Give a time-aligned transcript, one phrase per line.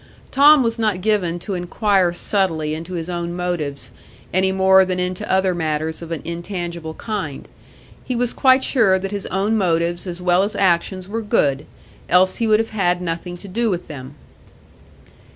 [0.31, 3.91] Tom was not given to inquire subtly into his own motives
[4.33, 7.47] any more than into other matters of an intangible kind;
[8.03, 11.67] he was quite sure that his own motives as well as actions were good,
[12.09, 14.15] else he would have had nothing to do with them.